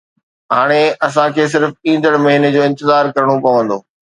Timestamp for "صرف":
1.53-1.69